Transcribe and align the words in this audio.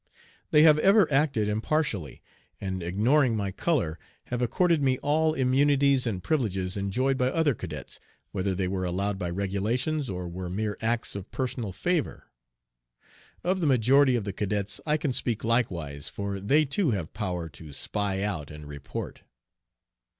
They 0.49 0.63
have 0.63 0.79
ever 0.79 1.07
acted 1.13 1.47
impartially, 1.47 2.23
and, 2.59 2.81
ignoring 2.81 3.35
my 3.35 3.51
color, 3.51 3.99
have 4.33 4.41
accorded 4.41 4.81
me 4.81 4.97
all 5.03 5.35
immunities 5.35 6.07
and 6.07 6.23
privileges 6.23 6.75
enjoyed 6.75 7.19
by 7.19 7.27
other 7.27 7.53
cadets, 7.53 7.99
whether 8.31 8.55
they 8.55 8.67
were 8.67 8.83
allowed 8.83 9.19
by 9.19 9.29
regulations 9.29 10.09
or 10.09 10.27
were 10.27 10.49
mere 10.49 10.75
acts 10.81 11.15
of 11.15 11.29
personal 11.29 11.71
favor. 11.71 12.31
Of 13.43 13.59
the 13.61 13.67
majority 13.67 14.15
of 14.15 14.23
the 14.23 14.33
cadets 14.33 14.81
I 14.87 14.97
can 14.97 15.13
speak 15.13 15.43
likewise, 15.43 16.09
for 16.09 16.39
they 16.39 16.65
too 16.65 16.89
have 16.89 17.13
power 17.13 17.47
to 17.49 17.71
spy 17.71 18.23
out 18.23 18.49
and 18.49 18.67
report. 18.67 19.21